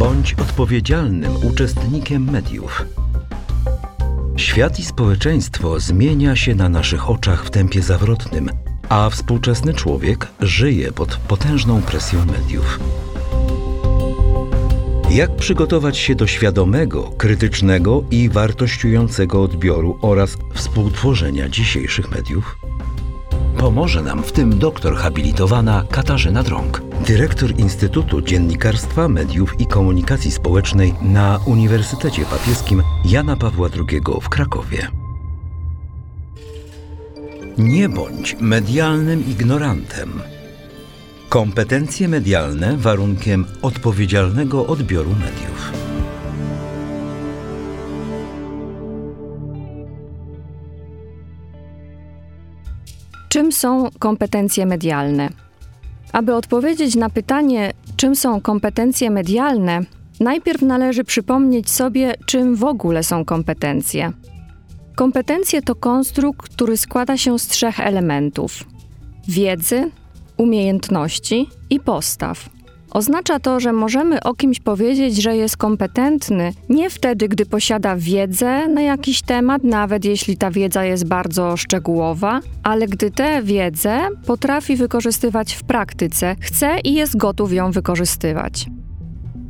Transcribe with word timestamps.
Bądź 0.00 0.34
odpowiedzialnym 0.34 1.32
uczestnikiem 1.46 2.30
mediów. 2.30 2.84
Świat 4.36 4.78
i 4.78 4.84
społeczeństwo 4.84 5.80
zmienia 5.80 6.36
się 6.36 6.54
na 6.54 6.68
naszych 6.68 7.10
oczach 7.10 7.44
w 7.44 7.50
tempie 7.50 7.82
zawrotnym, 7.82 8.50
a 8.88 9.10
współczesny 9.10 9.74
człowiek 9.74 10.26
żyje 10.40 10.92
pod 10.92 11.16
potężną 11.16 11.82
presją 11.82 12.24
mediów. 12.26 12.80
Jak 15.10 15.36
przygotować 15.36 15.98
się 15.98 16.14
do 16.14 16.26
świadomego, 16.26 17.02
krytycznego 17.02 18.04
i 18.10 18.28
wartościującego 18.28 19.42
odbioru 19.42 19.98
oraz 20.02 20.36
współtworzenia 20.54 21.48
dzisiejszych 21.48 22.10
mediów? 22.10 22.69
Pomoże 23.60 24.02
nam 24.02 24.22
w 24.22 24.32
tym 24.32 24.58
doktor 24.58 24.96
habilitowana 24.96 25.84
Katarzyna 25.90 26.42
Drąg, 26.42 26.82
dyrektor 27.06 27.58
Instytutu 27.58 28.22
Dziennikarstwa, 28.22 29.08
Mediów 29.08 29.60
i 29.60 29.66
Komunikacji 29.66 30.30
Społecznej 30.30 30.94
na 31.02 31.40
Uniwersytecie 31.46 32.24
Papieskim 32.24 32.82
Jana 33.04 33.36
Pawła 33.36 33.68
II 33.76 34.00
w 34.22 34.28
Krakowie. 34.28 34.88
Nie 37.58 37.88
bądź 37.88 38.36
medialnym 38.40 39.26
ignorantem. 39.28 40.22
Kompetencje 41.28 42.08
medialne 42.08 42.76
warunkiem 42.76 43.44
odpowiedzialnego 43.62 44.66
odbioru 44.66 45.10
mediów. 45.10 45.89
Czym 53.30 53.52
są 53.52 53.88
kompetencje 53.98 54.66
medialne? 54.66 55.28
Aby 56.12 56.34
odpowiedzieć 56.34 56.94
na 56.94 57.10
pytanie, 57.10 57.72
czym 57.96 58.16
są 58.16 58.40
kompetencje 58.40 59.10
medialne, 59.10 59.80
najpierw 60.20 60.62
należy 60.62 61.04
przypomnieć 61.04 61.70
sobie, 61.70 62.14
czym 62.26 62.56
w 62.56 62.64
ogóle 62.64 63.02
są 63.02 63.24
kompetencje. 63.24 64.12
Kompetencje 64.96 65.62
to 65.62 65.74
konstrukt, 65.74 66.54
który 66.54 66.76
składa 66.76 67.16
się 67.16 67.38
z 67.38 67.46
trzech 67.46 67.80
elementów: 67.80 68.64
wiedzy, 69.28 69.90
umiejętności 70.36 71.48
i 71.70 71.80
postaw. 71.80 72.48
Oznacza 72.90 73.40
to, 73.40 73.60
że 73.60 73.72
możemy 73.72 74.22
o 74.22 74.34
kimś 74.34 74.60
powiedzieć, 74.60 75.22
że 75.22 75.36
jest 75.36 75.56
kompetentny 75.56 76.52
nie 76.68 76.90
wtedy, 76.90 77.28
gdy 77.28 77.46
posiada 77.46 77.96
wiedzę 77.96 78.68
na 78.68 78.82
jakiś 78.82 79.22
temat, 79.22 79.64
nawet 79.64 80.04
jeśli 80.04 80.36
ta 80.36 80.50
wiedza 80.50 80.84
jest 80.84 81.08
bardzo 81.08 81.56
szczegółowa, 81.56 82.40
ale 82.62 82.86
gdy 82.86 83.10
tę 83.10 83.42
wiedzę 83.42 84.00
potrafi 84.26 84.76
wykorzystywać 84.76 85.54
w 85.54 85.64
praktyce, 85.64 86.36
chce 86.40 86.78
i 86.84 86.94
jest 86.94 87.16
gotów 87.16 87.52
ją 87.52 87.70
wykorzystywać. 87.70 88.66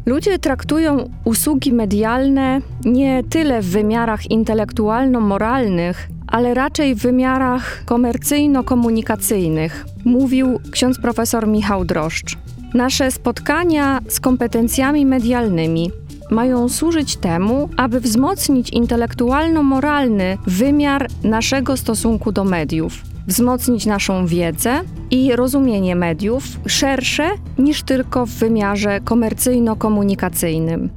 Ludzie 0.06 0.38
traktują 0.38 1.10
usługi 1.24 1.72
medialne 1.72 2.60
nie 2.84 3.22
tyle 3.30 3.62
w 3.62 3.66
wymiarach 3.66 4.30
intelektualno-moralnych, 4.30 6.08
ale 6.26 6.54
raczej 6.54 6.94
w 6.94 6.98
wymiarach 6.98 7.84
komercyjno-komunikacyjnych, 7.84 9.84
mówił 10.04 10.60
ksiądz 10.70 11.00
profesor 11.00 11.48
Michał 11.48 11.84
Droszcz. 11.84 12.36
Nasze 12.74 13.10
spotkania 13.10 14.00
z 14.08 14.20
kompetencjami 14.20 15.06
medialnymi 15.06 15.90
mają 16.30 16.68
służyć 16.68 17.16
temu, 17.16 17.68
aby 17.76 18.00
wzmocnić 18.00 18.70
intelektualno-moralny 18.70 20.38
wymiar 20.46 21.08
naszego 21.24 21.76
stosunku 21.76 22.32
do 22.32 22.44
mediów, 22.44 22.92
wzmocnić 23.26 23.86
naszą 23.86 24.26
wiedzę 24.26 24.80
i 25.10 25.36
rozumienie 25.36 25.96
mediów 25.96 26.44
szersze 26.66 27.30
niż 27.58 27.82
tylko 27.82 28.26
w 28.26 28.30
wymiarze 28.30 29.00
komercyjno-komunikacyjnym. 29.04 30.88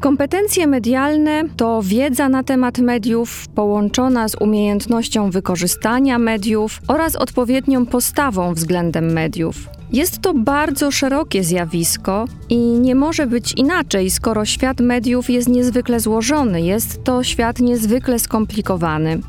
Kompetencje 0.00 0.66
medialne 0.66 1.42
to 1.56 1.80
wiedza 1.82 2.28
na 2.28 2.42
temat 2.42 2.78
mediów 2.78 3.48
połączona 3.54 4.28
z 4.28 4.34
umiejętnością 4.34 5.30
wykorzystania 5.30 6.18
mediów 6.18 6.80
oraz 6.88 7.16
odpowiednią 7.16 7.86
postawą 7.86 8.54
względem 8.54 9.12
mediów. 9.12 9.75
Jest 9.92 10.18
to 10.18 10.34
bardzo 10.34 10.90
szerokie 10.90 11.44
zjawisko 11.44 12.24
i 12.48 12.56
nie 12.56 12.94
może 12.94 13.26
być 13.26 13.52
inaczej, 13.52 14.10
skoro 14.10 14.44
świat 14.44 14.80
mediów 14.80 15.30
jest 15.30 15.48
niezwykle 15.48 16.00
złożony, 16.00 16.62
jest 16.62 17.04
to 17.04 17.24
świat 17.24 17.60
niezwykle 17.60 18.18
skomplikowany. 18.18 19.20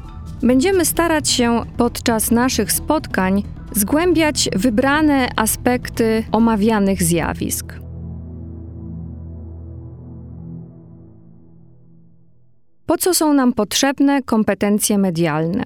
Będziemy 0.43 0.85
starać 0.85 1.29
się 1.29 1.61
podczas 1.77 2.31
naszych 2.31 2.71
spotkań 2.71 3.43
zgłębiać 3.71 4.49
wybrane 4.55 5.27
aspekty 5.35 6.23
omawianych 6.31 7.03
zjawisk. 7.03 7.73
Po 12.85 12.97
co 12.97 13.13
są 13.13 13.33
nam 13.33 13.53
potrzebne 13.53 14.23
kompetencje 14.23 14.97
medialne? 14.97 15.63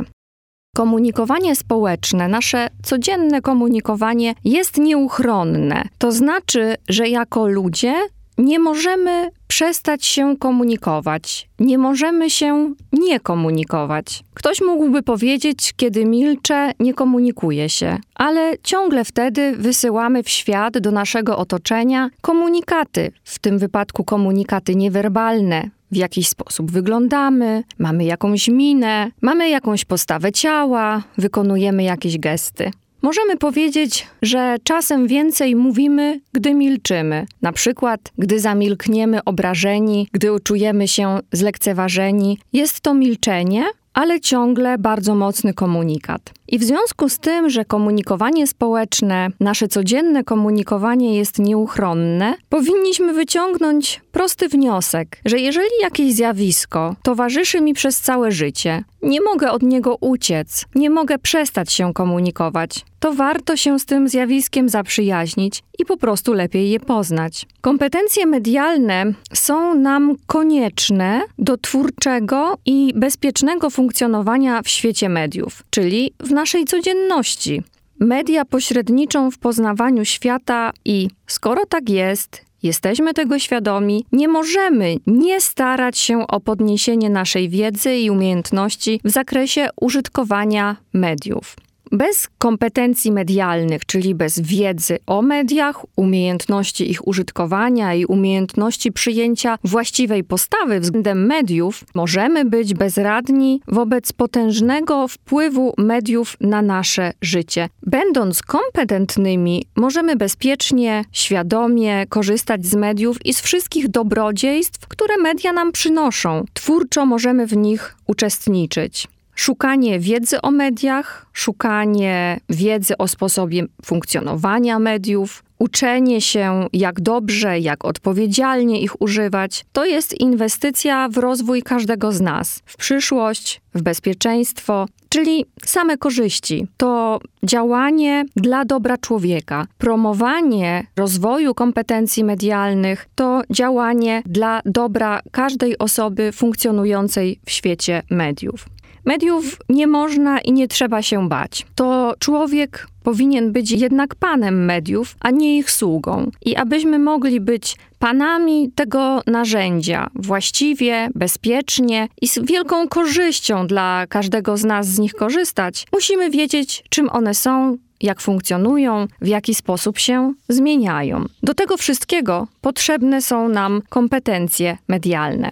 Komunikowanie 0.75 1.55
społeczne, 1.55 2.27
nasze 2.27 2.67
codzienne 2.83 3.41
komunikowanie 3.41 4.33
jest 4.43 4.77
nieuchronne. 4.77 5.83
To 5.97 6.11
znaczy, 6.11 6.75
że 6.89 7.07
jako 7.07 7.47
ludzie 7.47 7.93
nie 8.37 8.59
możemy 8.59 9.29
przestać 9.47 10.05
się 10.05 10.37
komunikować, 10.37 11.49
nie 11.59 11.77
możemy 11.77 12.29
się 12.29 12.73
nie 12.93 13.19
komunikować. 13.19 14.23
Ktoś 14.33 14.61
mógłby 14.61 15.03
powiedzieć, 15.03 15.73
kiedy 15.77 16.05
milczę, 16.05 16.71
nie 16.79 16.93
komunikuję 16.93 17.69
się, 17.69 17.97
ale 18.15 18.53
ciągle 18.63 19.05
wtedy 19.05 19.55
wysyłamy 19.57 20.23
w 20.23 20.29
świat 20.29 20.77
do 20.77 20.91
naszego 20.91 21.38
otoczenia 21.38 22.09
komunikaty, 22.21 23.11
w 23.23 23.39
tym 23.39 23.57
wypadku 23.59 24.03
komunikaty 24.03 24.75
niewerbalne, 24.75 25.69
w 25.91 25.96
jakiś 25.96 26.28
sposób 26.28 26.72
wyglądamy, 26.72 27.63
mamy 27.79 28.03
jakąś 28.03 28.47
minę, 28.47 29.12
mamy 29.22 29.50
jakąś 29.50 29.85
postawę 29.85 30.31
ciała, 30.31 31.03
wykonujemy 31.18 31.84
jakieś 31.84 32.18
gesty. 32.18 32.72
Możemy 33.02 33.38
powiedzieć, 33.38 34.07
że 34.22 34.57
czasem 34.63 35.07
więcej 35.07 35.56
mówimy, 35.56 36.19
gdy 36.34 36.53
milczymy. 36.53 37.25
Na 37.41 37.51
przykład, 37.51 38.12
gdy 38.18 38.40
zamilkniemy 38.40 39.24
obrażeni, 39.24 40.07
gdy 40.12 40.28
czujemy 40.44 40.88
się 40.88 41.19
zlekceważeni. 41.31 42.40
Jest 42.53 42.81
to 42.81 42.94
milczenie, 42.94 43.66
ale 43.94 44.19
ciągle 44.19 44.78
bardzo 44.78 45.16
mocny 45.16 45.53
komunikat. 45.53 46.34
I 46.51 46.59
w 46.59 46.63
związku 46.63 47.09
z 47.09 47.19
tym, 47.19 47.50
że 47.50 47.66
komunikowanie 47.66 48.47
społeczne, 48.47 49.28
nasze 49.39 49.67
codzienne 49.67 50.23
komunikowanie 50.23 51.17
jest 51.17 51.39
nieuchronne, 51.39 52.35
powinniśmy 52.50 53.13
wyciągnąć 53.13 54.01
prosty 54.12 54.47
wniosek, 54.47 55.17
że 55.25 55.39
jeżeli 55.39 55.69
jakieś 55.81 56.13
zjawisko 56.13 56.95
towarzyszy 57.03 57.62
mi 57.62 57.73
przez 57.73 58.01
całe 58.01 58.31
życie, 58.31 58.84
nie 59.01 59.22
mogę 59.22 59.51
od 59.51 59.63
niego 59.63 59.97
uciec, 60.01 60.66
nie 60.75 60.89
mogę 60.89 61.17
przestać 61.17 61.73
się 61.73 61.94
komunikować, 61.94 62.85
to 63.00 63.13
warto 63.13 63.57
się 63.57 63.79
z 63.79 63.85
tym 63.85 64.09
zjawiskiem 64.09 64.69
zaprzyjaźnić 64.69 65.63
i 65.79 65.85
po 65.85 65.97
prostu 65.97 66.33
lepiej 66.33 66.69
je 66.69 66.79
poznać. 66.79 67.45
Kompetencje 67.62 68.25
medialne 68.25 69.13
są 69.33 69.75
nam 69.75 70.16
konieczne 70.28 71.22
do 71.38 71.57
twórczego 71.57 72.57
i 72.66 72.94
bezpiecznego 72.95 73.69
funkcjonowania 73.69 74.62
w 74.62 74.68
świecie 74.68 75.09
mediów, 75.09 75.63
czyli 75.69 76.13
w 76.19 76.31
naszej 76.41 76.66
codzienności. 76.66 77.63
Media 78.00 78.46
pośredniczą 78.46 79.31
w 79.31 79.38
poznawaniu 79.38 80.06
świata 80.06 80.72
i 80.85 81.07
skoro 81.28 81.66
tak 81.66 81.90
jest, 81.90 82.41
jesteśmy 82.63 83.13
tego 83.13 83.40
świadomi, 83.40 84.06
nie 84.12 84.28
możemy 84.28 84.96
nie 85.07 85.41
starać 85.41 85.97
się 85.97 86.28
o 86.28 86.40
podniesienie 86.40 87.09
naszej 87.09 87.50
wiedzy 87.50 87.96
i 87.96 88.09
umiejętności 88.09 89.00
w 89.03 89.09
zakresie 89.09 89.69
użytkowania 89.81 90.75
mediów. 90.94 91.56
Bez 91.91 92.28
kompetencji 92.38 93.12
medialnych, 93.12 93.85
czyli 93.85 94.16
bez 94.16 94.40
wiedzy 94.40 94.97
o 95.07 95.22
mediach, 95.22 95.85
umiejętności 95.96 96.91
ich 96.91 97.07
użytkowania 97.07 97.94
i 97.94 98.06
umiejętności 98.06 98.92
przyjęcia 98.92 99.57
właściwej 99.63 100.24
postawy 100.24 100.80
względem 100.80 101.25
mediów, 101.25 101.83
możemy 101.95 102.45
być 102.45 102.74
bezradni 102.74 103.62
wobec 103.68 104.13
potężnego 104.13 105.07
wpływu 105.07 105.74
mediów 105.77 106.38
na 106.42 106.62
nasze 106.62 107.13
życie. 107.21 107.69
Będąc 107.83 108.42
kompetentnymi, 108.42 109.65
możemy 109.75 110.15
bezpiecznie, 110.15 111.04
świadomie 111.12 112.06
korzystać 112.10 112.65
z 112.65 112.75
mediów 112.75 113.25
i 113.25 113.33
z 113.33 113.42
wszystkich 113.42 113.88
dobrodziejstw, 113.88 114.88
które 114.88 115.18
media 115.18 115.54
nam 115.54 115.71
przynoszą. 115.71 116.45
Twórczo 116.54 117.06
możemy 117.06 117.48
w 117.48 117.57
nich 117.57 117.95
uczestniczyć 118.07 119.07
szukanie 119.41 119.99
wiedzy 119.99 120.41
o 120.41 120.51
mediach, 120.51 121.25
szukanie 121.33 122.39
wiedzy 122.49 122.97
o 122.97 123.07
sposobie 123.07 123.65
funkcjonowania 123.85 124.79
mediów, 124.79 125.43
uczenie 125.59 126.21
się, 126.21 126.67
jak 126.73 127.01
dobrze, 127.01 127.59
jak 127.59 127.85
odpowiedzialnie 127.85 128.81
ich 128.81 129.01
używać, 129.01 129.65
to 129.73 129.85
jest 129.85 130.19
inwestycja 130.19 131.09
w 131.09 131.17
rozwój 131.17 131.61
każdego 131.61 132.11
z 132.11 132.21
nas, 132.21 132.61
w 132.65 132.77
przyszłość, 132.77 133.61
w 133.73 133.81
bezpieczeństwo, 133.81 134.85
czyli 135.09 135.45
same 135.65 135.97
korzyści. 135.97 136.67
To 136.77 137.19
działanie 137.43 138.25
dla 138.35 138.65
dobra 138.65 138.97
człowieka. 138.97 139.67
Promowanie 139.77 140.88
rozwoju 140.95 141.53
kompetencji 141.53 142.23
medialnych 142.23 143.09
to 143.15 143.41
działanie 143.49 144.23
dla 144.25 144.61
dobra 144.65 145.19
każdej 145.31 145.77
osoby 145.77 146.31
funkcjonującej 146.31 147.39
w 147.45 147.51
świecie 147.51 148.03
mediów. 148.09 148.65
Mediów 149.06 149.57
nie 149.69 149.88
można 149.88 150.39
i 150.39 150.51
nie 150.51 150.68
trzeba 150.68 151.01
się 151.01 151.30
bać. 151.30 151.65
To 151.75 152.13
człowiek 152.19 152.88
powinien 153.03 153.51
być 153.51 153.71
jednak 153.71 154.15
panem 154.15 154.65
mediów, 154.65 155.15
a 155.19 155.31
nie 155.31 155.57
ich 155.57 155.71
sługą. 155.71 156.31
I 156.45 156.56
abyśmy 156.56 157.00
mogli 157.00 157.39
być 157.39 157.75
panami 158.00 158.71
tego 158.75 159.21
narzędzia 159.27 160.09
właściwie, 160.15 161.09
bezpiecznie 161.15 162.07
i 162.21 162.27
z 162.27 162.39
wielką 162.39 162.88
korzyścią 162.88 163.68
dla 163.68 164.06
każdego 164.09 164.57
z 164.57 164.63
nas 164.63 164.88
z 164.88 165.00
nich 165.00 165.13
korzystać, 165.13 165.88
musimy 165.94 166.30
wiedzieć, 166.30 166.83
czym 166.89 167.09
one 167.09 167.33
są, 167.33 167.77
jak 168.01 168.21
funkcjonują, 168.21 169.07
w 169.21 169.27
jaki 169.27 169.56
sposób 169.56 169.98
się 170.00 170.33
zmieniają. 170.50 171.25
Do 171.44 171.53
tego 171.53 171.77
wszystkiego 171.77 172.48
potrzebne 172.62 173.21
są 173.21 173.50
nam 173.50 173.81
kompetencje 173.89 174.77
medialne. 174.88 175.51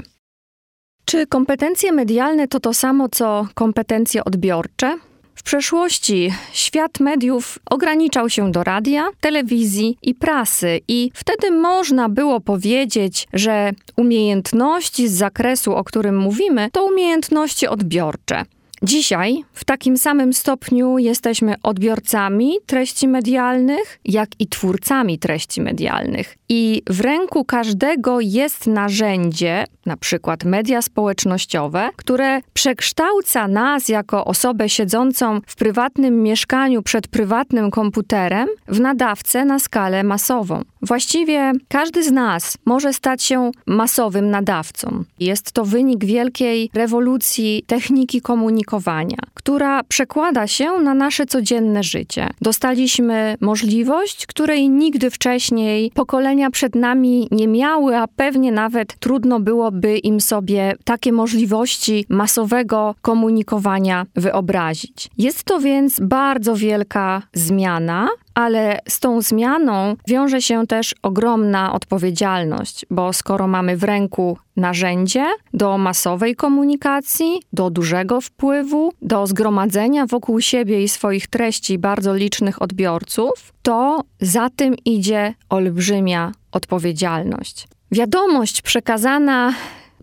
Czy 1.10 1.28
kompetencje 1.28 1.92
medialne 1.92 2.48
to 2.48 2.60
to 2.60 2.74
samo 2.74 3.10
co 3.10 3.48
kompetencje 3.54 4.24
odbiorcze? 4.24 4.98
W 5.36 5.44
przeszłości 5.44 6.34
świat 6.54 7.00
mediów 7.00 7.60
ograniczał 7.70 8.30
się 8.30 8.52
do 8.52 8.64
radia, 8.64 9.10
telewizji 9.20 9.98
i 10.02 10.16
prasy, 10.16 10.80
i 10.88 11.12
wtedy 11.14 11.52
można 11.52 12.10
było 12.10 12.42
powiedzieć, 12.42 13.28
że 13.34 13.72
umiejętności 13.98 15.08
z 15.08 15.12
zakresu, 15.12 15.76
o 15.76 15.84
którym 15.84 16.18
mówimy, 16.18 16.70
to 16.72 16.86
umiejętności 16.86 17.68
odbiorcze. 17.68 18.46
Dzisiaj 18.84 19.44
w 19.54 19.66
takim 19.66 19.98
samym 19.98 20.34
stopniu 20.34 20.98
jesteśmy 20.98 21.56
odbiorcami 21.64 22.54
treści 22.66 23.08
medialnych, 23.08 24.00
jak 24.06 24.30
i 24.40 24.48
twórcami 24.48 25.20
treści 25.20 25.62
medialnych. 25.62 26.38
I 26.50 26.82
w 26.90 27.02
ręku 27.02 27.46
każdego 27.46 28.20
jest 28.20 28.68
narzędzie, 28.68 29.66
na 29.86 29.98
przykład 29.98 30.44
media 30.44 30.82
społecznościowe, 30.82 31.90
które 31.96 32.42
przekształca 32.54 33.48
nas 33.48 33.90
jako 33.90 34.26
osobę 34.26 34.70
siedzącą 34.70 35.40
w 35.48 35.56
prywatnym 35.56 36.24
mieszkaniu 36.24 36.84
przed 36.84 37.08
prywatnym 37.08 37.72
komputerem 37.72 38.48
w 38.68 38.80
nadawcę 38.80 39.46
na 39.46 39.60
skalę 39.60 40.04
masową. 40.04 40.62
Właściwie 40.82 41.52
każdy 41.68 42.04
z 42.04 42.12
nas 42.12 42.58
może 42.66 42.94
stać 42.94 43.24
się 43.24 43.52
masowym 43.66 44.30
nadawcą. 44.30 45.04
Jest 45.20 45.52
to 45.52 45.66
wynik 45.66 46.06
wielkiej 46.06 46.70
rewolucji 46.74 47.64
techniki 47.68 48.22
komunikowania, 48.22 49.18
która 49.50 49.84
przekłada 49.84 50.48
się 50.48 50.72
na 50.72 50.94
nasze 50.94 51.26
codzienne 51.26 51.84
życie. 51.84 52.30
Dostaliśmy 52.42 53.38
możliwość, 53.42 54.26
której 54.26 54.70
nigdy 54.70 55.10
wcześniej 55.10 55.92
pokolenia 55.96 56.52
przed 56.52 56.76
nami 56.76 57.28
nie 57.32 57.48
miały, 57.48 57.98
a 57.98 58.08
pewnie 58.08 58.52
nawet 58.52 59.00
trudno 59.00 59.40
byłoby 59.40 59.98
im 59.98 60.22
sobie 60.22 60.74
takie 60.84 61.12
możliwości 61.12 62.06
masowego 62.10 62.96
komunikowania 63.02 64.06
wyobrazić. 64.16 65.10
Jest 65.18 65.44
to 65.44 65.60
więc 65.60 66.00
bardzo 66.00 66.56
wielka 66.56 67.22
zmiana, 67.34 68.10
ale 68.34 68.80
z 68.90 69.00
tą 69.00 69.22
zmianą 69.22 69.96
wiąże 70.08 70.42
się 70.42 70.68
też 70.68 70.96
ogromna 71.04 71.74
odpowiedzialność, 71.74 72.86
bo 72.90 73.14
skoro 73.14 73.48
mamy 73.48 73.78
w 73.78 73.84
ręku 73.84 74.38
narzędzie 74.60 75.26
do 75.54 75.78
masowej 75.78 76.36
komunikacji, 76.36 77.42
do 77.54 77.70
dużego 77.70 78.22
wpływu, 78.22 78.94
do 79.02 79.28
zgromadzenia 79.28 80.06
wokół 80.06 80.42
siebie 80.42 80.84
i 80.84 80.90
swoich 80.90 81.28
treści 81.28 81.78
bardzo 81.78 82.16
licznych 82.16 82.62
odbiorców, 82.62 83.54
to 83.62 84.04
za 84.22 84.50
tym 84.50 84.76
idzie 84.86 85.34
olbrzymia 85.50 86.32
odpowiedzialność. 86.52 87.68
Wiadomość 87.92 88.62
przekazana 88.62 89.54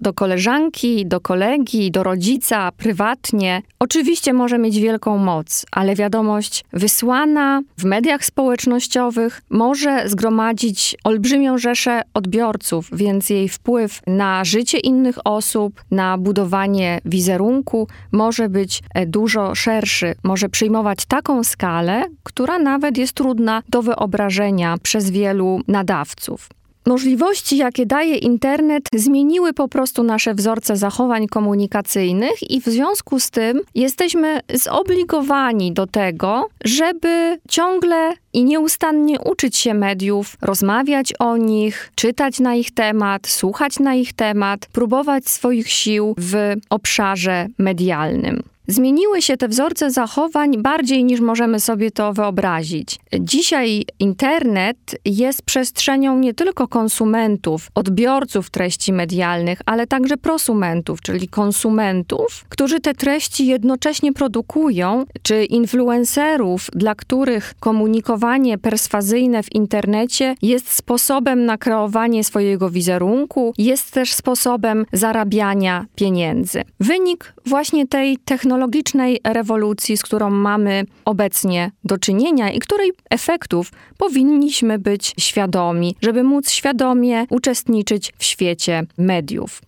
do 0.00 0.12
koleżanki, 0.12 1.06
do 1.06 1.20
kolegi, 1.20 1.90
do 1.90 2.02
rodzica, 2.02 2.72
prywatnie, 2.76 3.62
oczywiście 3.78 4.32
może 4.32 4.58
mieć 4.58 4.80
wielką 4.80 5.18
moc, 5.18 5.66
ale 5.72 5.94
wiadomość 5.94 6.64
wysłana 6.72 7.60
w 7.78 7.84
mediach 7.84 8.24
społecznościowych 8.24 9.42
może 9.50 10.08
zgromadzić 10.08 10.96
olbrzymią 11.04 11.58
rzeszę 11.58 12.02
odbiorców, 12.14 12.88
więc 12.92 13.30
jej 13.30 13.48
wpływ 13.48 14.00
na 14.06 14.44
życie 14.44 14.78
innych 14.78 15.18
osób, 15.24 15.84
na 15.90 16.18
budowanie 16.18 17.00
wizerunku 17.04 17.88
może 18.12 18.48
być 18.48 18.82
e, 18.94 19.06
dużo 19.06 19.54
szerszy, 19.54 20.14
może 20.22 20.48
przyjmować 20.48 21.04
taką 21.04 21.44
skalę, 21.44 22.02
która 22.22 22.58
nawet 22.58 22.98
jest 22.98 23.12
trudna 23.12 23.62
do 23.68 23.82
wyobrażenia 23.82 24.76
przez 24.82 25.10
wielu 25.10 25.60
nadawców. 25.68 26.48
Możliwości, 26.86 27.56
jakie 27.56 27.86
daje 27.86 28.16
internet, 28.16 28.88
zmieniły 28.94 29.52
po 29.52 29.68
prostu 29.68 30.02
nasze 30.02 30.34
wzorce 30.34 30.76
zachowań 30.76 31.26
komunikacyjnych, 31.26 32.50
i 32.50 32.60
w 32.60 32.64
związku 32.64 33.20
z 33.20 33.30
tym 33.30 33.60
jesteśmy 33.74 34.40
zobligowani 34.54 35.72
do 35.72 35.86
tego, 35.86 36.48
żeby 36.64 37.38
ciągle 37.48 38.12
i 38.32 38.44
nieustannie 38.44 39.20
uczyć 39.20 39.56
się 39.56 39.74
mediów, 39.74 40.36
rozmawiać 40.42 41.12
o 41.18 41.36
nich, 41.36 41.90
czytać 41.94 42.40
na 42.40 42.54
ich 42.54 42.74
temat, 42.74 43.26
słuchać 43.26 43.78
na 43.78 43.94
ich 43.94 44.12
temat, 44.12 44.66
próbować 44.72 45.28
swoich 45.28 45.68
sił 45.68 46.14
w 46.18 46.54
obszarze 46.70 47.46
medialnym. 47.58 48.42
Zmieniły 48.68 49.22
się 49.22 49.36
te 49.36 49.48
wzorce 49.48 49.90
zachowań 49.90 50.62
bardziej 50.62 51.04
niż 51.04 51.20
możemy 51.20 51.60
sobie 51.60 51.90
to 51.90 52.12
wyobrazić. 52.12 52.98
Dzisiaj 53.20 53.84
internet 53.98 54.76
jest 55.04 55.42
przestrzenią 55.42 56.18
nie 56.18 56.34
tylko 56.34 56.68
konsumentów, 56.68 57.70
odbiorców 57.74 58.50
treści 58.50 58.92
medialnych, 58.92 59.58
ale 59.66 59.86
także 59.86 60.16
prosumentów, 60.16 61.00
czyli 61.00 61.28
konsumentów, 61.28 62.44
którzy 62.48 62.80
te 62.80 62.94
treści 62.94 63.46
jednocześnie 63.46 64.12
produkują, 64.12 65.04
czy 65.22 65.44
influencerów, 65.44 66.68
dla 66.72 66.94
których 66.94 67.54
komunikowanie 67.60 68.58
perswazyjne 68.58 69.42
w 69.42 69.54
internecie 69.54 70.34
jest 70.42 70.70
sposobem 70.70 71.44
na 71.44 71.58
kreowanie 71.58 72.24
swojego 72.24 72.70
wizerunku, 72.70 73.54
jest 73.58 73.90
też 73.90 74.12
sposobem 74.12 74.86
zarabiania 74.92 75.86
pieniędzy. 75.94 76.62
Wynik 76.80 77.34
właśnie 77.46 77.86
tej 77.86 78.18
technologii 78.18 78.55
technologicznej 78.56 79.20
rewolucji, 79.24 79.96
z 79.96 80.02
którą 80.02 80.30
mamy 80.30 80.84
obecnie 81.04 81.70
do 81.84 81.98
czynienia 81.98 82.50
i 82.50 82.58
której 82.58 82.92
efektów 83.10 83.72
powinniśmy 83.98 84.78
być 84.78 85.14
świadomi, 85.18 85.96
żeby 86.02 86.22
móc 86.22 86.50
świadomie 86.50 87.26
uczestniczyć 87.30 88.12
w 88.18 88.24
świecie 88.24 88.82
mediów. 88.98 89.62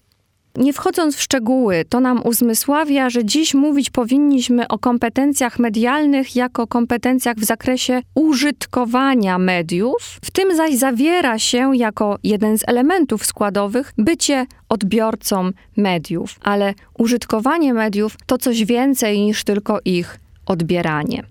Nie 0.56 0.72
wchodząc 0.72 1.16
w 1.16 1.22
szczegóły, 1.22 1.84
to 1.88 2.00
nam 2.00 2.26
uzmysławia, 2.26 3.10
że 3.10 3.24
dziś 3.24 3.54
mówić 3.54 3.90
powinniśmy 3.90 4.68
o 4.68 4.78
kompetencjach 4.78 5.58
medialnych 5.58 6.36
jako 6.36 6.66
kompetencjach 6.66 7.36
w 7.36 7.44
zakresie 7.44 8.00
użytkowania 8.14 9.38
mediów. 9.38 10.18
W 10.24 10.30
tym 10.30 10.56
zaś 10.56 10.74
zawiera 10.74 11.38
się 11.38 11.76
jako 11.76 12.18
jeden 12.22 12.58
z 12.58 12.68
elementów 12.68 13.26
składowych 13.26 13.92
bycie 13.98 14.46
odbiorcą 14.68 15.50
mediów, 15.76 16.38
ale 16.42 16.74
użytkowanie 16.98 17.74
mediów 17.74 18.16
to 18.26 18.38
coś 18.38 18.64
więcej 18.64 19.20
niż 19.20 19.44
tylko 19.44 19.78
ich 19.84 20.18
odbieranie. 20.46 21.22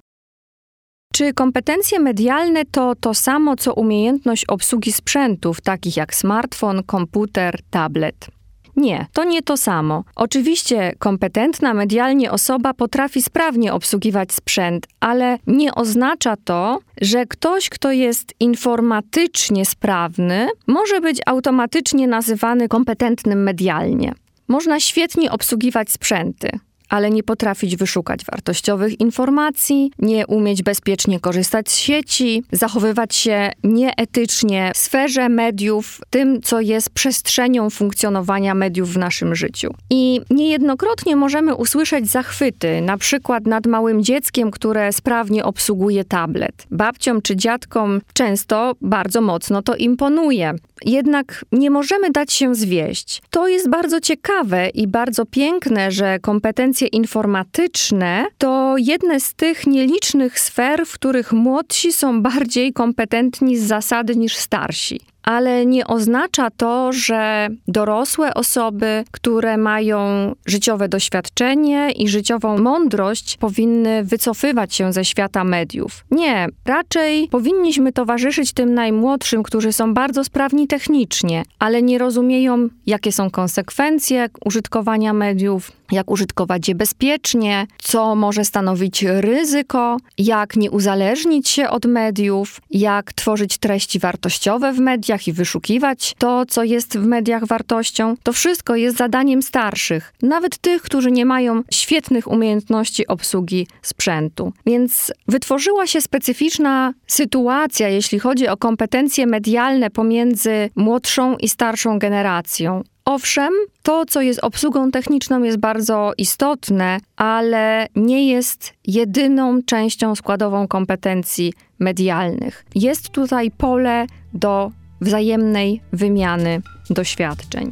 Czy 1.14 1.34
kompetencje 1.34 2.00
medialne 2.00 2.66
to 2.66 2.96
to 2.96 3.14
samo 3.14 3.56
co 3.56 3.74
umiejętność 3.74 4.46
obsługi 4.46 4.92
sprzętów, 4.92 5.62
takich 5.62 5.98
jak 5.98 6.16
smartfon, 6.16 6.84
komputer, 6.84 7.60
tablet? 7.70 8.37
Nie, 8.78 9.06
to 9.14 9.24
nie 9.24 9.42
to 9.42 9.58
samo. 9.58 10.04
Oczywiście 10.16 10.94
kompetentna 11.00 11.74
medialnie 11.74 12.32
osoba 12.32 12.74
potrafi 12.74 13.22
sprawnie 13.22 13.74
obsługiwać 13.74 14.34
sprzęt, 14.34 14.88
ale 15.00 15.38
nie 15.48 15.76
oznacza 15.76 16.36
to, 16.44 16.80
że 17.02 17.26
ktoś, 17.26 17.70
kto 17.70 17.92
jest 17.92 18.34
informatycznie 18.40 19.66
sprawny, 19.66 20.48
może 20.68 21.02
być 21.02 21.18
automatycznie 21.26 22.08
nazywany 22.08 22.68
kompetentnym 22.68 23.44
medialnie. 23.44 24.14
Można 24.48 24.80
świetnie 24.80 25.32
obsługiwać 25.32 25.92
sprzęty, 25.92 26.50
ale 26.90 27.10
nie 27.10 27.24
potrafić 27.24 27.76
wyszukać 27.76 28.26
wartościowych 28.26 29.00
informacji, 29.00 29.92
nie 30.00 30.28
umieć 30.28 30.64
bezpiecznie 30.64 31.20
korzystać 31.20 31.70
z 31.70 31.78
sieci, 31.78 32.44
zachowywać 32.52 33.16
się 33.16 33.52
nieetycznie 33.64 34.72
w 34.74 34.78
sferze 34.78 35.30
mediów, 35.30 36.02
tym, 36.10 36.42
co 36.42 36.62
jest 36.62 36.90
przestrzenią 36.90 37.70
funkcjonowania 37.70 38.56
mediów 38.56 38.94
w 38.94 38.98
naszym 38.98 39.36
życiu. 39.36 39.74
I 39.90 40.22
niejednokrotnie 40.30 41.16
możemy 41.16 41.56
usłyszeć 41.56 42.08
zachwyty, 42.08 42.82
na 42.82 42.98
przykład 42.98 43.46
nad 43.46 43.66
małym 43.66 44.04
dzieckiem, 44.04 44.52
które 44.52 44.94
sprawnie 44.94 45.46
obsługuje 45.46 46.06
tablet. 46.06 46.68
Babciom 46.72 47.22
czy 47.22 47.36
dziadkom 47.36 48.02
często 48.14 48.74
bardzo 48.82 49.22
mocno 49.22 49.62
to 49.62 49.76
imponuje. 49.76 50.54
Jednak 50.86 51.46
nie 51.52 51.70
możemy 51.70 52.12
dać 52.12 52.34
się 52.34 52.56
zwieść. 52.56 53.22
To 53.30 53.48
jest 53.48 53.70
bardzo 53.70 54.00
ciekawe 54.02 54.70
i 54.70 54.88
bardzo 54.88 55.26
piękne, 55.26 55.92
że 55.92 56.20
kompetencje 56.20 56.77
informatyczne 56.86 58.26
to 58.38 58.76
jedne 58.78 59.20
z 59.20 59.34
tych 59.34 59.68
nielicznych 59.68 60.40
sfer, 60.40 60.86
w 60.86 60.94
których 60.94 61.34
młodsi 61.34 61.92
są 61.92 62.22
bardziej 62.22 62.74
kompetentni 62.74 63.58
z 63.58 63.64
zasady 63.64 64.16
niż 64.16 64.36
starsi 64.36 65.00
ale 65.28 65.66
nie 65.66 65.88
oznacza 65.88 66.50
to, 66.50 66.92
że 66.94 67.48
dorosłe 67.68 68.34
osoby, 68.34 69.04
które 69.12 69.58
mają 69.58 70.32
życiowe 70.46 70.90
doświadczenie 70.90 71.92
i 71.92 72.08
życiową 72.08 72.58
mądrość, 72.58 73.38
powinny 73.38 74.04
wycofywać 74.04 74.76
się 74.76 74.94
ze 74.94 75.06
świata 75.06 75.44
mediów. 75.44 76.06
Nie, 76.12 76.48
raczej 76.66 77.28
powinniśmy 77.28 77.94
towarzyszyć 77.94 78.54
tym 78.54 78.74
najmłodszym, 78.74 79.44
którzy 79.44 79.74
są 79.74 79.94
bardzo 79.94 80.24
sprawni 80.24 80.68
technicznie, 80.68 81.44
ale 81.60 81.82
nie 81.82 81.98
rozumieją, 81.98 82.70
jakie 82.86 83.12
są 83.12 83.30
konsekwencje 83.30 84.30
użytkowania 84.46 85.14
mediów, 85.14 85.72
jak 85.92 86.12
użytkować 86.12 86.68
je 86.68 86.76
bezpiecznie, 86.76 87.68
co 87.78 88.16
może 88.16 88.46
stanowić 88.46 89.04
ryzyko, 89.04 89.98
jak 90.18 90.56
nie 90.56 90.72
uzależnić 90.72 91.50
się 91.50 91.70
od 91.70 91.86
mediów, 91.86 92.62
jak 92.72 93.14
tworzyć 93.14 93.58
treści 93.58 94.00
wartościowe 94.00 94.74
w 94.74 94.80
mediach 95.18 95.28
i 95.28 95.34
wyszukiwać 95.34 96.16
to, 96.18 96.46
co 96.46 96.64
jest 96.64 96.98
w 96.98 97.06
mediach 97.06 97.46
wartością. 97.46 98.16
To 98.24 98.34
wszystko 98.34 98.76
jest 98.76 98.98
zadaniem 98.98 99.42
starszych, 99.42 100.14
nawet 100.22 100.58
tych, 100.58 100.82
którzy 100.82 101.12
nie 101.12 101.26
mają 101.26 101.64
świetnych 101.72 102.28
umiejętności 102.28 103.08
obsługi 103.08 103.68
sprzętu. 103.82 104.54
Więc 104.66 105.12
wytworzyła 105.28 105.88
się 105.88 106.02
specyficzna 106.02 106.94
sytuacja, 107.08 107.90
jeśli 107.90 108.20
chodzi 108.20 108.48
o 108.48 108.58
kompetencje 108.58 109.28
medialne 109.28 109.90
pomiędzy 109.90 110.70
młodszą 110.76 111.38
i 111.38 111.50
starszą 111.50 112.00
generacją. 112.00 112.84
Owszem, 113.06 113.54
to, 113.84 114.06
co 114.06 114.22
jest 114.22 114.40
obsługą 114.44 114.92
techniczną, 114.92 115.44
jest 115.44 115.58
bardzo 115.58 116.14
istotne, 116.18 116.98
ale 117.16 117.88
nie 117.96 118.30
jest 118.30 118.74
jedyną 118.88 119.62
częścią 119.66 120.16
składową 120.16 120.68
kompetencji 120.68 121.54
medialnych. 121.80 122.66
Jest 122.76 123.10
tutaj 123.10 123.52
pole 123.52 124.08
do 124.34 124.72
wzajemnej 125.02 125.82
wymiany 125.94 126.62
doświadczeń. 126.90 127.70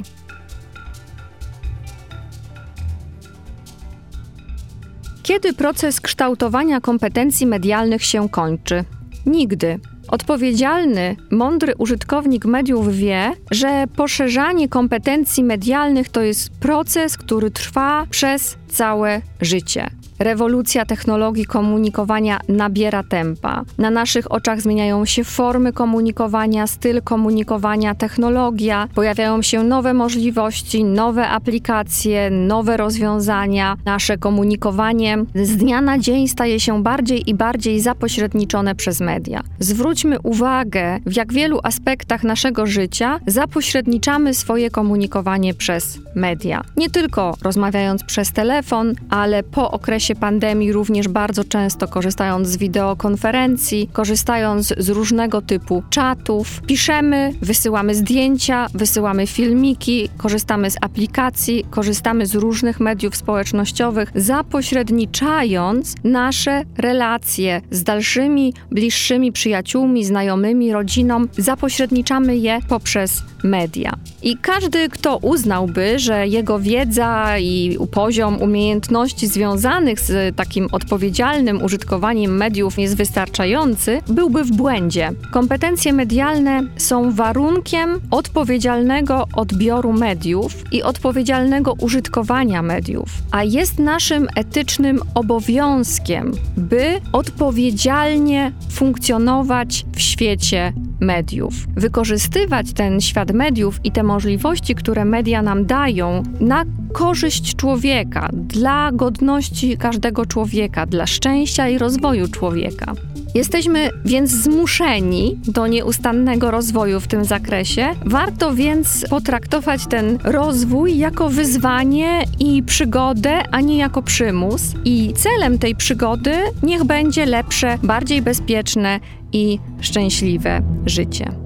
Kiedy 5.24 5.54
proces 5.54 6.02
kształtowania 6.02 6.82
kompetencji 6.82 7.48
medialnych 7.48 8.04
się 8.04 8.30
kończy? 8.30 8.84
Nigdy. 9.26 9.80
Odpowiedzialny, 10.08 11.16
mądry 11.32 11.74
użytkownik 11.78 12.46
mediów 12.46 12.96
wie, 12.96 13.32
że 13.52 13.86
poszerzanie 13.96 14.70
kompetencji 14.70 15.44
medialnych 15.44 16.10
to 16.10 16.22
jest 16.22 16.50
proces, 16.50 17.18
który 17.18 17.52
trwa 17.52 18.08
przez 18.10 18.58
całe 18.68 19.22
życie. 19.42 19.90
Rewolucja 20.20 20.86
technologii 20.86 21.46
komunikowania 21.46 22.40
nabiera 22.50 23.04
tempa. 23.04 23.64
Na 23.78 23.90
naszych 23.90 24.32
oczach 24.32 24.62
zmieniają 24.62 25.06
się 25.06 25.24
formy 25.24 25.74
komunikowania, 25.74 26.68
styl 26.68 27.02
komunikowania, 27.02 27.96
technologia, 27.96 28.88
pojawiają 28.96 29.42
się 29.42 29.64
nowe 29.64 29.94
możliwości, 29.94 30.84
nowe 30.84 31.28
aplikacje, 31.28 32.30
nowe 32.30 32.78
rozwiązania. 32.78 33.78
Nasze 33.86 34.18
komunikowanie 34.18 35.18
z 35.36 35.58
dnia 35.58 35.82
na 35.82 36.00
dzień 36.00 36.28
staje 36.28 36.60
się 36.60 36.84
bardziej 36.84 37.30
i 37.30 37.34
bardziej 37.34 37.82
zapośredniczone 37.82 38.76
przez 38.76 39.02
media. 39.02 39.44
Zwróćmy 39.60 40.20
uwagę, 40.20 41.00
w 41.06 41.16
jak 41.16 41.34
wielu 41.34 41.60
aspektach 41.64 42.24
naszego 42.24 42.66
życia 42.66 43.20
zapośredniczamy 43.28 44.34
swoje 44.34 44.70
komunikowanie 44.70 45.54
przez 45.54 46.00
media. 46.16 46.62
Nie 46.78 46.90
tylko 46.90 47.38
rozmawiając 47.42 48.04
przez 48.04 48.32
telefon, 48.32 48.94
ale 49.10 49.44
po 49.44 49.72
okresie 49.72 50.05
okresie 50.06 50.22
pandemii 50.22 50.72
również 50.72 51.08
bardzo 51.08 51.44
często 51.44 51.88
korzystając 51.88 52.48
z 52.48 52.58
wideokonferencji, 52.58 53.90
korzystając 53.94 54.74
z 54.78 54.90
różnego 54.90 55.42
typu 55.42 55.84
czatów. 55.90 56.62
Piszemy, 56.68 57.34
wysyłamy 57.42 57.96
zdjęcia, 57.96 58.68
wysyłamy 58.74 59.28
filmiki, 59.28 60.10
korzystamy 60.18 60.72
z 60.72 60.76
aplikacji, 60.82 61.66
korzystamy 61.70 62.26
z 62.26 62.36
różnych 62.36 62.80
mediów 62.80 63.16
społecznościowych, 63.16 64.12
zapośredniczając 64.16 65.96
nasze 66.04 66.64
relacje 66.78 67.62
z 67.72 67.84
dalszymi, 67.84 68.54
bliższymi 68.72 69.32
przyjaciółmi, 69.32 70.06
znajomymi, 70.06 70.74
rodziną, 70.74 71.26
zapośredniczamy 71.38 72.38
je 72.38 72.60
poprzez 72.70 73.24
media. 73.46 73.94
I 74.24 74.38
każdy, 74.38 74.90
kto 74.90 75.18
uznałby, 75.18 76.00
że 76.00 76.28
jego 76.28 76.60
wiedza 76.60 77.40
i 77.40 77.78
poziom 77.92 78.42
umiejętności 78.42 79.28
związanych 79.28 80.00
z 80.00 80.36
takim 80.36 80.68
odpowiedzialnym 80.72 81.64
użytkowaniem 81.64 82.38
mediów 82.38 82.80
jest 82.80 82.98
wystarczający, 82.98 84.02
byłby 84.08 84.44
w 84.44 84.52
błędzie. 84.52 85.12
Kompetencje 85.32 85.94
medialne 85.94 86.64
są 86.78 87.12
warunkiem 87.12 88.00
odpowiedzialnego 88.12 89.28
odbioru 89.36 89.94
mediów 89.94 90.54
i 90.72 90.84
odpowiedzialnego 90.84 91.74
użytkowania 91.74 92.62
mediów, 92.62 93.10
a 93.32 93.44
jest 93.44 93.80
naszym 93.80 94.28
etycznym 94.36 95.00
obowiązkiem, 95.16 96.32
by 96.58 97.02
odpowiedzialnie 97.12 98.52
funkcjonować 98.72 99.86
w 99.96 100.02
świecie 100.02 100.74
mediów. 101.00 101.54
Wykorzystywać 101.76 102.74
ten 102.74 103.02
świat 103.02 103.32
mediów 103.32 103.80
i 103.84 103.92
te 103.92 104.04
możliwości, 104.04 104.76
które 104.76 105.06
media 105.06 105.42
nam 105.42 105.66
dają, 105.66 106.24
na 106.40 106.64
korzyść 106.94 107.56
człowieka, 107.56 108.30
dla 108.34 108.92
godności 108.92 109.78
każdego 109.78 110.26
człowieka, 110.26 110.86
dla 110.86 111.08
szczęścia 111.08 111.70
i 111.70 111.78
rozwoju 111.78 112.28
człowieka. 112.28 112.94
Jesteśmy 113.36 113.90
więc 114.06 114.32
zmuszeni 114.32 115.40
do 115.48 115.68
nieustannego 115.68 116.52
rozwoju 116.52 117.00
w 117.00 117.08
tym 117.08 117.26
zakresie. 117.26 117.88
Warto 118.06 118.54
więc 118.54 119.06
potraktować 119.10 119.88
ten 119.88 120.18
rozwój 120.24 120.98
jako 120.98 121.30
wyzwanie 121.30 122.24
i 122.40 122.64
przygodę, 122.64 123.44
a 123.52 123.62
nie 123.62 123.78
jako 123.78 124.02
przymus. 124.02 124.62
I 124.86 125.14
celem 125.14 125.60
tej 125.60 125.76
przygody 125.76 126.34
niech 126.64 126.84
będzie 126.84 127.26
lepsze, 127.26 127.78
bardziej 127.84 128.22
bezpieczne 128.22 129.00
i 129.34 129.60
szczęśliwe 129.82 130.62
życie. 130.86 131.45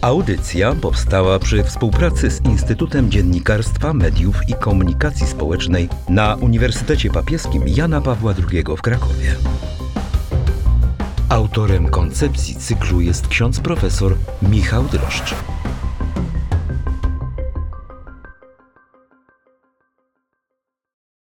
Audycja 0.00 0.74
powstała 0.74 1.38
przy 1.38 1.64
współpracy 1.64 2.30
z 2.30 2.44
Instytutem 2.44 3.10
Dziennikarstwa, 3.10 3.92
Mediów 3.92 4.48
i 4.48 4.54
Komunikacji 4.54 5.26
Społecznej 5.26 5.88
na 6.08 6.34
Uniwersytecie 6.34 7.10
Papieskim 7.10 7.68
Jana 7.68 8.00
Pawła 8.00 8.34
II 8.52 8.64
w 8.76 8.82
Krakowie. 8.82 9.34
Autorem 11.28 11.88
koncepcji 11.88 12.54
cyklu 12.54 13.00
jest 13.00 13.28
ksiądz 13.28 13.60
profesor 13.60 14.16
Michał 14.42 14.84
Droszcz. 14.84 15.34